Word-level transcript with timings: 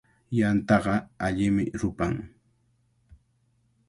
Yantaqa 0.37 0.95
allimi 1.27 1.65
rupan. 1.81 2.13